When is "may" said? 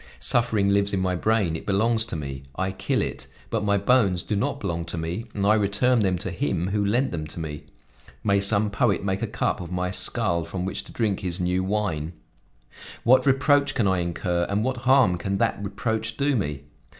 8.23-8.39